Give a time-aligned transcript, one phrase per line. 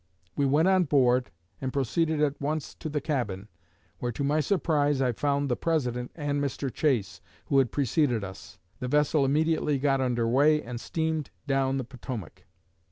[0.35, 1.29] We went on board
[1.61, 3.49] and proceeded at once to the cabin,
[3.99, 6.73] where to my surprise I found the President and Mr.
[6.73, 8.57] Chase, who had preceded us.
[8.79, 12.45] The vessel immediately got under way and steamed down the Potomac....